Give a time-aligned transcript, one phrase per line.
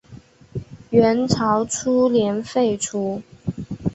[0.89, 3.21] 元朝初年废除。